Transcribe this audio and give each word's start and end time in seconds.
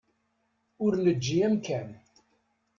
Ur 0.83 0.93
neǧǧi 1.03 1.37
amkan. 1.47 1.87